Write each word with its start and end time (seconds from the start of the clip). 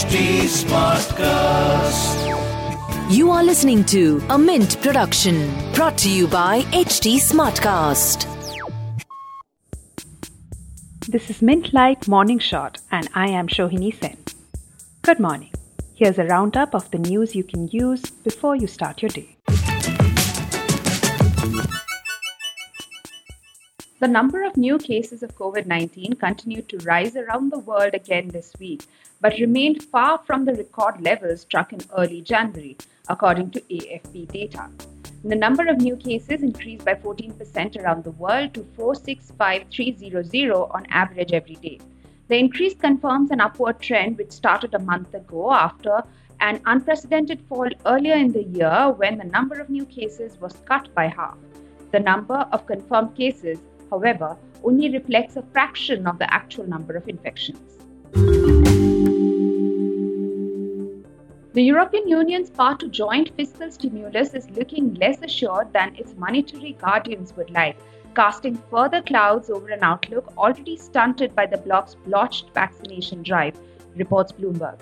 HT 0.00 0.48
Smartcast. 0.48 2.16
You 3.14 3.30
are 3.30 3.44
listening 3.44 3.84
to 3.84 4.22
a 4.30 4.38
Mint 4.38 4.80
production 4.80 5.52
brought 5.74 5.98
to 5.98 6.08
you 6.08 6.26
by 6.26 6.62
HT 6.72 7.16
Smartcast. 7.16 8.24
This 11.06 11.28
is 11.28 11.42
Mint 11.42 11.74
Light 11.74 12.08
Morning 12.08 12.38
Shot, 12.38 12.78
and 12.90 13.10
I 13.14 13.28
am 13.28 13.46
Shohini 13.46 13.92
Sen. 14.00 14.16
Good 15.02 15.20
morning. 15.20 15.52
Here's 15.94 16.18
a 16.18 16.24
roundup 16.24 16.74
of 16.74 16.90
the 16.92 16.98
news 16.98 17.34
you 17.34 17.44
can 17.44 17.68
use 17.68 18.00
before 18.00 18.56
you 18.56 18.68
start 18.68 19.02
your 19.02 19.10
day. 19.10 19.36
The 24.00 24.08
number 24.08 24.42
of 24.44 24.56
new 24.56 24.78
cases 24.78 25.22
of 25.22 25.36
COVID 25.36 25.66
19 25.66 26.14
continued 26.14 26.70
to 26.70 26.78
rise 26.78 27.16
around 27.16 27.50
the 27.52 27.58
world 27.58 27.92
again 27.92 28.28
this 28.28 28.54
week, 28.58 28.86
but 29.20 29.38
remained 29.38 29.82
far 29.82 30.16
from 30.24 30.46
the 30.46 30.54
record 30.54 31.02
levels 31.02 31.42
struck 31.42 31.74
in 31.74 31.80
early 31.94 32.22
January, 32.22 32.78
according 33.10 33.50
to 33.50 33.60
AFP 33.60 34.32
data. 34.32 34.70
The 35.22 35.36
number 35.36 35.68
of 35.68 35.82
new 35.82 35.96
cases 35.96 36.42
increased 36.42 36.86
by 36.86 36.94
14% 36.94 37.76
around 37.76 38.04
the 38.04 38.12
world 38.12 38.54
to 38.54 38.64
465300 38.74 40.50
on 40.50 40.86
average 40.88 41.34
every 41.34 41.56
day. 41.56 41.78
The 42.28 42.38
increase 42.38 42.76
confirms 42.76 43.30
an 43.30 43.42
upward 43.42 43.82
trend 43.82 44.16
which 44.16 44.32
started 44.32 44.72
a 44.72 44.78
month 44.78 45.12
ago 45.12 45.52
after 45.52 46.02
an 46.40 46.62
unprecedented 46.64 47.42
fall 47.42 47.68
earlier 47.84 48.14
in 48.14 48.32
the 48.32 48.44
year 48.44 48.94
when 48.96 49.18
the 49.18 49.24
number 49.24 49.60
of 49.60 49.68
new 49.68 49.84
cases 49.84 50.40
was 50.40 50.56
cut 50.64 50.88
by 50.94 51.08
half. 51.08 51.36
The 51.92 52.00
number 52.00 52.46
of 52.52 52.66
confirmed 52.66 53.14
cases 53.14 53.58
however, 53.90 54.36
only 54.64 54.90
reflects 54.90 55.36
a 55.36 55.42
fraction 55.52 56.06
of 56.06 56.18
the 56.18 56.32
actual 56.32 56.66
number 56.66 56.96
of 56.96 57.08
infections. 57.08 57.78
The 61.52 61.64
European 61.64 62.06
Union's 62.06 62.48
path 62.48 62.78
to 62.78 62.88
joint 62.88 63.32
fiscal 63.36 63.72
stimulus 63.72 64.34
is 64.34 64.48
looking 64.50 64.94
less 64.94 65.20
assured 65.20 65.72
than 65.72 65.96
its 65.96 66.14
monetary 66.16 66.74
guardians 66.80 67.36
would 67.36 67.50
like, 67.50 67.76
casting 68.14 68.56
further 68.70 69.02
clouds 69.02 69.50
over 69.50 69.68
an 69.70 69.82
outlook 69.82 70.32
already 70.38 70.76
stunted 70.76 71.34
by 71.34 71.46
the 71.46 71.58
bloc's 71.58 71.96
blotched 71.96 72.54
vaccination 72.54 73.22
drive, 73.22 73.58
reports 73.96 74.30
Bloomberg. 74.30 74.78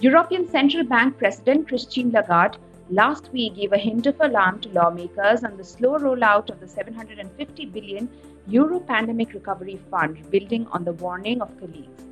European 0.00 0.48
Central 0.48 0.82
Bank 0.82 1.16
President 1.16 1.68
Christine 1.68 2.10
Lagarde 2.10 2.58
last 2.90 3.32
week 3.32 3.56
gave 3.56 3.72
a 3.72 3.78
hint 3.78 4.06
of 4.06 4.20
alarm 4.20 4.60
to 4.60 4.68
lawmakers 4.70 5.42
on 5.42 5.56
the 5.56 5.64
slow 5.64 5.98
rollout 5.98 6.50
of 6.50 6.60
the 6.60 6.68
750 6.68 7.66
billion 7.66 8.08
euro 8.46 8.78
pandemic 8.80 9.32
recovery 9.32 9.80
fund, 9.90 10.30
building 10.30 10.66
on 10.72 10.84
the 10.84 10.92
warning 10.92 11.40
of 11.40 11.58
colleagues. 11.58 12.04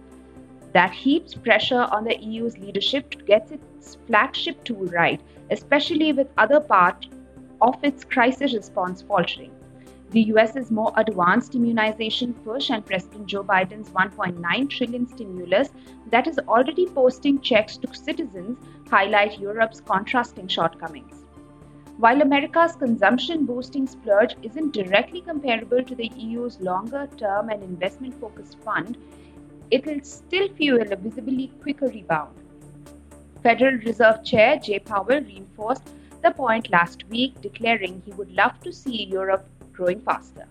That 0.72 0.92
heaps 0.92 1.34
pressure 1.34 1.86
on 1.90 2.04
the 2.04 2.18
EU's 2.18 2.56
leadership 2.56 3.10
to 3.10 3.18
get 3.24 3.50
its 3.50 3.98
flagship 4.06 4.64
tool 4.64 4.86
right, 4.86 5.20
especially 5.50 6.12
with 6.14 6.28
other 6.38 6.60
parts 6.60 7.08
of 7.60 7.76
its 7.84 8.04
crisis 8.04 8.54
response 8.54 9.02
faltering. 9.02 9.52
The 10.12 10.24
US's 10.24 10.70
more 10.70 10.92
advanced 10.98 11.54
immunization 11.54 12.34
push 12.44 12.68
and 12.68 12.84
President 12.84 13.24
Joe 13.26 13.42
Biden's 13.42 13.88
1.9 13.88 14.68
trillion 14.68 15.08
stimulus 15.08 15.70
that 16.10 16.26
is 16.26 16.38
already 16.40 16.86
posting 16.86 17.40
checks 17.40 17.78
to 17.78 17.94
citizens 17.94 18.58
highlight 18.90 19.40
Europe's 19.40 19.80
contrasting 19.80 20.48
shortcomings. 20.48 21.24
While 21.96 22.20
America's 22.20 22.76
consumption 22.76 23.46
boosting 23.46 23.86
splurge 23.86 24.36
isn't 24.42 24.74
directly 24.74 25.22
comparable 25.22 25.82
to 25.82 25.94
the 25.94 26.10
EU's 26.14 26.60
longer 26.60 27.08
term 27.16 27.48
and 27.48 27.62
investment 27.62 28.20
focused 28.20 28.58
fund, 28.62 28.98
it 29.70 29.86
will 29.86 30.02
still 30.02 30.52
fuel 30.56 30.92
a 30.92 30.96
visibly 30.96 31.50
quicker 31.62 31.86
rebound. 31.86 32.36
Federal 33.42 33.78
Reserve 33.78 34.22
Chair 34.24 34.58
Jay 34.58 34.78
Powell 34.78 35.22
reinforced 35.22 35.88
the 36.22 36.32
point 36.32 36.70
last 36.70 37.08
week, 37.08 37.40
declaring 37.40 38.02
he 38.04 38.12
would 38.12 38.30
love 38.32 38.60
to 38.60 38.72
see 38.74 39.04
Europe 39.04 39.48
growing 39.72 40.00
faster. 40.00 40.46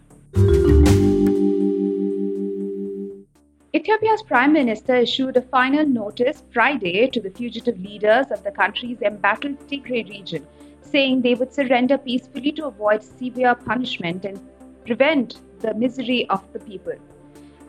Ethiopia's 3.73 4.21
Prime 4.21 4.51
Minister 4.51 4.95
issued 4.95 5.37
a 5.37 5.41
final 5.41 5.85
notice 5.85 6.43
Friday 6.51 7.07
to 7.07 7.21
the 7.21 7.29
fugitive 7.29 7.79
leaders 7.79 8.25
of 8.29 8.43
the 8.43 8.51
country's 8.51 9.01
embattled 9.01 9.59
Tigray 9.69 10.09
region, 10.09 10.45
saying 10.81 11.21
they 11.21 11.35
would 11.35 11.53
surrender 11.53 11.97
peacefully 11.97 12.51
to 12.51 12.65
avoid 12.65 13.01
severe 13.01 13.55
punishment 13.55 14.25
and 14.25 14.39
prevent 14.85 15.39
the 15.61 15.73
misery 15.73 16.27
of 16.29 16.43
the 16.51 16.59
people. 16.59 16.93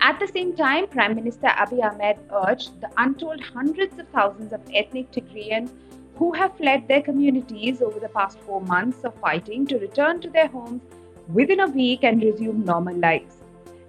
At 0.01 0.19
the 0.19 0.27
same 0.27 0.57
time, 0.57 0.89
Prime 0.89 1.15
Minister 1.15 1.47
Abiy 1.47 1.85
Ahmed 1.89 2.19
urged 2.49 2.81
the 2.81 2.91
untold 2.97 3.41
hundreds 3.41 3.97
of 4.01 4.09
thousands 4.09 4.53
of 4.53 4.61
ethnic 4.75 5.13
Tigrayans 5.13 5.71
who 6.17 6.33
have 6.33 6.57
fled 6.57 6.89
their 6.89 7.03
communities 7.03 7.81
over 7.81 8.01
the 8.01 8.09
past 8.09 8.41
four 8.41 8.61
months 8.61 9.05
of 9.05 9.15
fighting 9.21 9.67
to 9.67 9.79
return 9.79 10.21
to 10.21 10.31
their 10.31 10.49
homes 10.49 10.83
within 11.29 11.61
a 11.61 11.69
week 11.69 12.05
and 12.05 12.23
resume 12.23 12.65
normal 12.65 12.97
lives. 12.97 13.37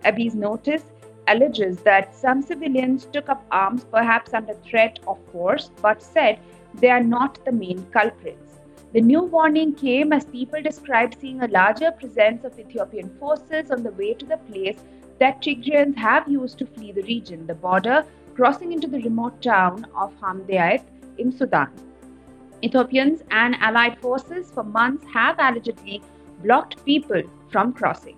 Abiy's 0.05 0.35
notice 0.35 0.83
alleges 1.27 1.77
that 1.79 2.15
some 2.15 2.41
civilians 2.41 3.05
took 3.05 3.29
up 3.29 3.45
arms, 3.51 3.85
perhaps 3.85 4.33
under 4.33 4.53
threat 4.55 4.99
of 5.07 5.17
force, 5.31 5.71
but 5.81 6.01
said 6.01 6.39
they 6.75 6.89
are 6.89 7.03
not 7.03 7.43
the 7.45 7.51
main 7.51 7.85
culprits. 7.91 8.59
The 8.93 9.01
new 9.01 9.23
warning 9.23 9.73
came 9.73 10.13
as 10.13 10.25
people 10.25 10.61
described 10.61 11.17
seeing 11.19 11.41
a 11.41 11.47
larger 11.47 11.91
presence 11.91 12.43
of 12.43 12.59
Ethiopian 12.59 13.09
forces 13.19 13.71
on 13.71 13.81
the 13.83 13.91
way 13.91 14.13
to 14.13 14.25
the 14.25 14.37
place 14.37 14.77
that 15.19 15.41
Tigrayans 15.41 15.97
have 15.97 16.27
used 16.27 16.57
to 16.59 16.65
flee 16.65 16.91
the 16.91 17.01
region, 17.03 17.47
the 17.47 17.55
border, 17.55 18.05
crossing 18.35 18.71
into 18.71 18.87
the 18.87 19.01
remote 19.01 19.41
town 19.41 19.87
of 19.95 20.13
Hamdayet 20.19 20.83
in 21.17 21.31
Sudan. 21.31 21.69
Ethiopians 22.63 23.23
and 23.31 23.55
allied 23.61 23.99
forces 23.99 24.51
for 24.51 24.63
months 24.63 25.05
have 25.13 25.37
allegedly 25.39 26.01
blocked 26.43 26.83
people 26.85 27.23
from 27.49 27.73
crossing. 27.73 28.17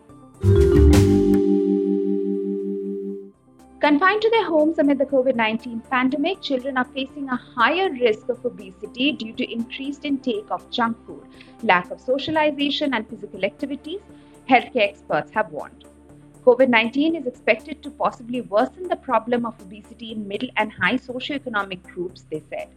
Confined 3.85 4.21
to 4.21 4.29
their 4.31 4.45
homes 4.45 4.79
amid 4.79 4.97
the 4.97 5.05
COVID 5.05 5.35
19 5.35 5.81
pandemic, 5.91 6.41
children 6.41 6.77
are 6.77 6.85
facing 6.85 7.29
a 7.29 7.35
higher 7.35 7.91
risk 7.91 8.29
of 8.29 8.43
obesity 8.43 9.11
due 9.11 9.33
to 9.33 9.53
increased 9.53 10.05
intake 10.05 10.49
of 10.49 10.69
junk 10.71 10.97
food, 11.05 11.23
lack 11.61 11.91
of 11.91 12.01
socialization, 12.01 12.95
and 12.95 13.07
physical 13.07 13.45
activities, 13.45 13.99
healthcare 14.49 14.89
experts 14.89 15.31
have 15.31 15.51
warned. 15.51 15.85
COVID 16.45 16.69
19 16.69 17.15
is 17.15 17.27
expected 17.27 17.83
to 17.83 17.91
possibly 17.91 18.41
worsen 18.41 18.87
the 18.87 18.95
problem 18.95 19.45
of 19.45 19.61
obesity 19.61 20.11
in 20.13 20.27
middle 20.27 20.49
and 20.57 20.71
high 20.71 20.97
socioeconomic 20.97 21.83
groups, 21.83 22.25
they 22.31 22.43
said. 22.49 22.69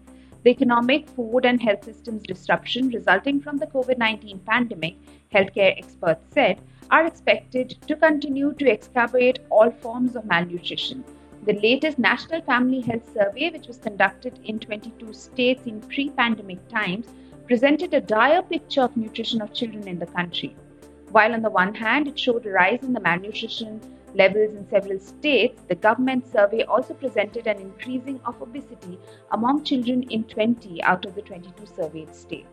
The 0.49 0.53
economic, 0.53 1.07
food, 1.11 1.45
and 1.45 1.61
health 1.61 1.85
systems 1.85 2.23
disruption 2.23 2.89
resulting 2.89 3.39
from 3.39 3.59
the 3.59 3.67
COVID 3.67 3.99
19 3.99 4.39
pandemic, 4.47 4.97
healthcare 5.31 5.77
experts 5.77 6.25
said, 6.33 6.63
are 6.91 7.07
expected 7.07 7.77
to 7.87 7.95
continue 7.95 8.55
to 8.55 8.65
exacerbate 8.65 9.41
all 9.51 9.71
forms 9.71 10.17
of 10.17 10.25
malnutrition. 10.25 11.05
The 11.45 11.53
latest 11.53 11.99
National 11.99 12.41
Family 12.41 12.81
Health 12.81 13.13
Survey, 13.13 13.51
which 13.51 13.67
was 13.67 13.77
conducted 13.77 14.41
in 14.43 14.59
22 14.59 15.13
states 15.13 15.67
in 15.67 15.83
pre 15.83 16.09
pandemic 16.09 16.67
times, 16.69 17.09
presented 17.47 17.93
a 17.93 18.01
dire 18.01 18.41
picture 18.41 18.81
of 18.81 18.97
nutrition 18.97 19.43
of 19.43 19.53
children 19.53 19.87
in 19.87 19.99
the 19.99 20.07
country. 20.07 20.57
While 21.11 21.35
on 21.35 21.43
the 21.43 21.51
one 21.51 21.75
hand, 21.75 22.09
it 22.09 22.19
showed 22.19 22.47
a 22.47 22.53
rise 22.53 22.83
in 22.83 22.95
the 22.95 23.01
malnutrition 23.01 23.83
levels 24.15 24.55
in 24.55 24.69
several 24.69 24.99
states, 24.99 25.63
the 25.69 25.75
government 25.75 26.31
survey 26.31 26.63
also 26.65 26.95
presented 26.95 27.47
an 27.47 27.59
increasing 27.59 28.21
of 28.25 28.41
obesity 28.41 28.99
among 29.33 29.65
children 29.65 30.03
in 30.05 30.25
20 30.25 30.83
out 30.83 31.05
of 31.05 31.15
the 31.15 31.23
22 31.23 31.67
surveyed 31.67 32.15
states. 32.15 32.49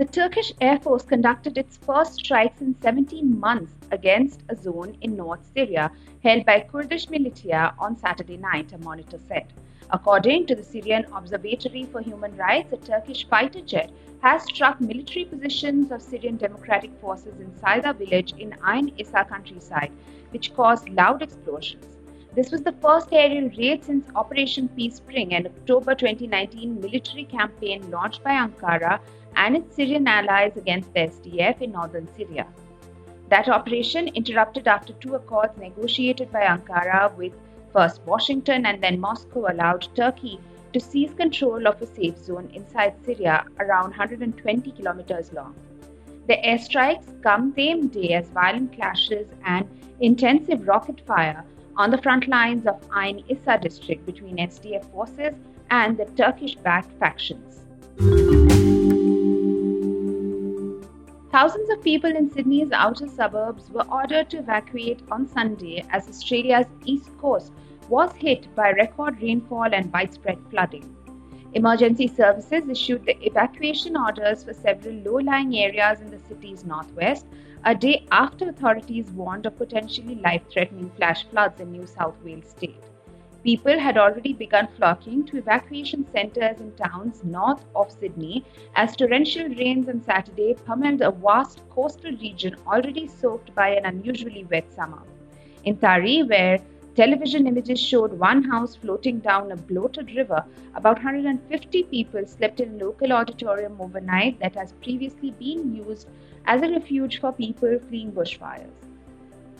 The 0.00 0.06
Turkish 0.10 0.52
Air 0.60 0.78
Force 0.80 1.02
conducted 1.02 1.58
its 1.58 1.76
first 1.76 2.14
strikes 2.14 2.62
in 2.62 2.74
17 2.80 3.38
months 3.38 3.74
against 3.90 4.40
a 4.48 4.56
zone 4.56 4.96
in 5.02 5.14
North 5.14 5.40
Syria 5.54 5.90
held 6.22 6.46
by 6.46 6.60
Kurdish 6.60 7.10
militia 7.10 7.74
on 7.78 7.98
Saturday 7.98 8.38
night, 8.38 8.72
a 8.72 8.78
monitor 8.78 9.18
said. 9.28 9.52
According 9.92 10.46
to 10.46 10.54
the 10.54 10.62
Syrian 10.62 11.04
Observatory 11.12 11.84
for 11.84 12.00
Human 12.00 12.36
Rights, 12.36 12.72
a 12.72 12.76
Turkish 12.76 13.26
fighter 13.26 13.60
jet 13.60 13.90
has 14.22 14.44
struck 14.44 14.80
military 14.80 15.24
positions 15.24 15.90
of 15.90 16.00
Syrian 16.00 16.36
Democratic 16.36 16.92
Forces 17.00 17.40
in 17.40 17.52
Saida 17.58 17.92
village 17.92 18.32
in 18.38 18.54
Ain 18.64 18.92
Issa 18.98 19.24
countryside, 19.28 19.90
which 20.30 20.54
caused 20.54 20.88
loud 20.90 21.22
explosions. 21.22 21.84
This 22.36 22.52
was 22.52 22.62
the 22.62 22.76
first 22.80 23.08
aerial 23.10 23.50
raid 23.58 23.82
since 23.82 24.08
Operation 24.14 24.68
Peace 24.68 24.94
Spring, 24.94 25.34
an 25.34 25.46
October 25.46 25.96
2019 25.96 26.80
military 26.80 27.24
campaign 27.24 27.90
launched 27.90 28.22
by 28.22 28.34
Ankara 28.34 29.00
and 29.34 29.56
its 29.56 29.74
Syrian 29.74 30.06
allies 30.06 30.56
against 30.56 30.92
the 30.94 31.00
SDF 31.00 31.60
in 31.62 31.72
northern 31.72 32.06
Syria. 32.16 32.46
That 33.28 33.48
operation 33.48 34.06
interrupted 34.06 34.68
after 34.68 34.92
two 34.92 35.16
accords 35.16 35.58
negotiated 35.58 36.30
by 36.30 36.42
Ankara 36.42 37.12
with 37.16 37.32
first 37.72 38.00
Washington 38.06 38.66
and 38.66 38.82
then 38.82 39.00
Moscow 39.00 39.50
allowed 39.50 39.88
Turkey 39.94 40.40
to 40.72 40.80
seize 40.80 41.12
control 41.14 41.66
of 41.66 41.80
a 41.82 41.86
safe 41.86 42.18
zone 42.18 42.50
inside 42.54 42.94
Syria 43.04 43.44
around 43.58 43.90
120 43.90 44.70
kilometers 44.72 45.32
long. 45.32 45.54
The 46.28 46.36
airstrikes 46.36 47.22
come 47.22 47.52
same 47.56 47.88
day 47.88 48.14
as 48.14 48.28
violent 48.28 48.72
clashes 48.72 49.26
and 49.44 49.68
intensive 50.00 50.66
rocket 50.68 51.00
fire 51.06 51.44
on 51.76 51.90
the 51.90 51.98
front 51.98 52.28
lines 52.28 52.66
of 52.66 52.80
Ain 52.96 53.24
Issa 53.28 53.58
district 53.60 54.06
between 54.06 54.36
SDF 54.36 54.90
forces 54.92 55.34
and 55.70 55.96
the 55.96 56.04
Turkish 56.16 56.54
backed 56.56 56.92
factions. 56.98 57.60
Thousands 61.40 61.70
of 61.70 61.82
people 61.82 62.14
in 62.14 62.30
Sydney's 62.30 62.70
outer 62.70 63.08
suburbs 63.08 63.70
were 63.70 63.86
ordered 63.90 64.28
to 64.28 64.40
evacuate 64.40 65.00
on 65.10 65.26
Sunday 65.26 65.86
as 65.88 66.06
Australia's 66.06 66.66
east 66.84 67.16
coast 67.16 67.54
was 67.88 68.12
hit 68.12 68.54
by 68.54 68.72
record 68.72 69.22
rainfall 69.22 69.72
and 69.72 69.90
widespread 69.90 70.36
flooding. 70.50 70.94
Emergency 71.54 72.08
services 72.08 72.68
issued 72.68 73.06
the 73.06 73.16
evacuation 73.26 73.96
orders 73.96 74.44
for 74.44 74.52
several 74.52 74.96
low 74.96 75.14
lying 75.14 75.56
areas 75.56 76.02
in 76.02 76.10
the 76.10 76.20
city's 76.28 76.66
northwest, 76.66 77.24
a 77.64 77.74
day 77.74 78.06
after 78.12 78.50
authorities 78.50 79.10
warned 79.12 79.46
of 79.46 79.56
potentially 79.56 80.16
life 80.16 80.42
threatening 80.50 80.90
flash 80.98 81.24
floods 81.24 81.58
in 81.58 81.72
New 81.72 81.86
South 81.86 82.22
Wales 82.22 82.50
state. 82.50 82.84
People 83.42 83.78
had 83.78 83.96
already 83.96 84.34
begun 84.34 84.68
flocking 84.76 85.24
to 85.24 85.38
evacuation 85.38 86.04
centres 86.12 86.60
in 86.60 86.72
towns 86.72 87.24
north 87.24 87.64
of 87.74 87.90
Sydney 87.90 88.44
as 88.76 88.94
torrential 88.94 89.48
rains 89.48 89.88
on 89.88 90.02
Saturday 90.02 90.54
pummeled 90.66 91.00
a 91.00 91.10
vast 91.10 91.62
coastal 91.70 92.12
region 92.18 92.56
already 92.66 93.06
soaked 93.06 93.54
by 93.54 93.70
an 93.70 93.86
unusually 93.86 94.44
wet 94.50 94.70
summer. 94.70 95.00
In 95.64 95.78
Taree, 95.78 96.28
where 96.28 96.60
television 96.94 97.46
images 97.46 97.80
showed 97.80 98.12
one 98.12 98.42
house 98.42 98.76
floating 98.76 99.20
down 99.20 99.52
a 99.52 99.56
bloated 99.56 100.14
river, 100.14 100.44
about 100.74 100.96
150 100.96 101.84
people 101.84 102.26
slept 102.26 102.60
in 102.60 102.74
a 102.74 102.84
local 102.84 103.10
auditorium 103.10 103.80
overnight 103.80 104.38
that 104.40 104.54
has 104.54 104.74
previously 104.82 105.30
been 105.30 105.74
used 105.74 106.08
as 106.44 106.60
a 106.60 106.70
refuge 106.70 107.20
for 107.20 107.32
people 107.32 107.78
fleeing 107.88 108.12
bushfires. 108.12 108.89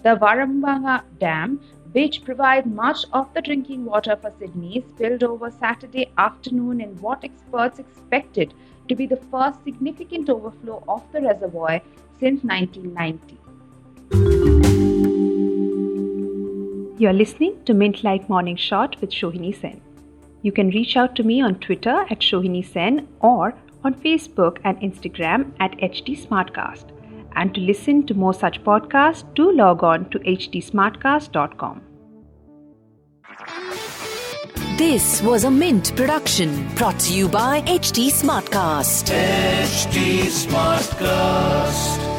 The 0.03 0.17
Warragamba 0.17 1.03
Dam, 1.19 1.61
which 1.93 2.25
provides 2.25 2.67
much 2.67 3.05
of 3.13 3.33
the 3.35 3.43
drinking 3.43 3.85
water 3.85 4.17
for 4.17 4.33
Sydney, 4.39 4.83
spilled 4.89 5.23
over 5.23 5.51
Saturday 5.51 6.11
afternoon 6.17 6.81
in 6.81 6.99
what 7.03 7.23
experts 7.23 7.79
expected 7.79 8.55
to 8.89 8.95
be 8.95 9.07
the 9.07 9.21
first 9.31 9.63
significant 9.63 10.31
overflow 10.31 10.83
of 10.89 11.03
the 11.13 11.21
reservoir 11.21 11.83
since 12.19 12.43
1990. 12.43 13.37
You're 16.99 17.13
listening 17.13 17.63
to 17.67 17.75
Mint 17.75 18.03
Light 18.03 18.27
Morning 18.29 18.57
Shot 18.57 18.99
with 19.03 19.11
Shohini 19.11 19.55
Sen. 19.61 19.83
You 20.41 20.53
can 20.53 20.71
reach 20.71 20.97
out 20.97 21.15
to 21.17 21.23
me 21.23 21.43
on 21.43 21.57
Twitter 21.57 22.07
at 22.11 22.21
Shohini 22.21 22.65
Sen 22.67 23.07
or 23.21 23.55
on 23.85 23.95
Facebook 23.95 24.59
and 24.65 24.81
Instagram 24.81 25.53
at 25.61 25.73
HT 25.79 26.27
Smartcast. 26.27 27.00
And 27.37 27.55
to 27.55 27.61
listen 27.61 28.07
to 28.07 28.15
more 28.15 28.35
such 28.35 28.63
podcasts, 28.65 29.25
do 29.35 29.53
log 29.53 29.83
on 29.83 30.11
to 30.11 30.19
htsmartcast.com. 30.19 31.83
This 34.77 35.21
was 35.23 35.45
a 35.45 35.51
Mint 35.51 35.95
production 35.95 36.67
brought 36.75 36.99
to 37.01 37.13
you 37.13 37.29
by 37.29 37.61
HT 37.63 38.09
Smartcast. 38.09 39.13
HT 39.13 40.23
Smartcast. 40.25 42.10